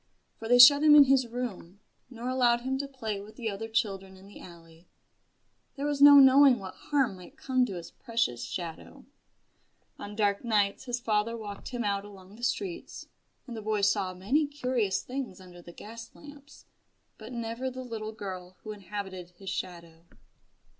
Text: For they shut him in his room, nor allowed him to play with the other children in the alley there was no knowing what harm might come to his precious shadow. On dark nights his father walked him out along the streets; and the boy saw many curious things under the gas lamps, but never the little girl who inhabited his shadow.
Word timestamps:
For 0.39 0.47
they 0.47 0.57
shut 0.57 0.81
him 0.81 0.95
in 0.95 1.03
his 1.03 1.27
room, 1.27 1.79
nor 2.09 2.27
allowed 2.27 2.61
him 2.61 2.75
to 2.79 2.87
play 2.87 3.19
with 3.21 3.35
the 3.35 3.51
other 3.51 3.67
children 3.67 4.17
in 4.17 4.25
the 4.25 4.39
alley 4.39 4.87
there 5.75 5.85
was 5.85 6.01
no 6.01 6.15
knowing 6.15 6.57
what 6.57 6.73
harm 6.73 7.17
might 7.17 7.37
come 7.37 7.67
to 7.67 7.75
his 7.75 7.91
precious 7.91 8.43
shadow. 8.43 9.05
On 9.99 10.15
dark 10.15 10.43
nights 10.43 10.85
his 10.85 10.99
father 10.99 11.37
walked 11.37 11.69
him 11.69 11.83
out 11.83 12.03
along 12.03 12.35
the 12.35 12.41
streets; 12.41 13.09
and 13.45 13.55
the 13.55 13.61
boy 13.61 13.81
saw 13.81 14.15
many 14.15 14.47
curious 14.47 15.03
things 15.03 15.39
under 15.39 15.61
the 15.61 15.71
gas 15.71 16.09
lamps, 16.15 16.65
but 17.19 17.31
never 17.31 17.69
the 17.69 17.83
little 17.83 18.11
girl 18.11 18.57
who 18.63 18.71
inhabited 18.71 19.29
his 19.37 19.51
shadow. 19.51 20.05